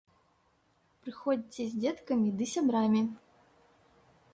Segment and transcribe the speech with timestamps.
[1.03, 3.01] Прыходзьце з дзеткамі ды сябрамі!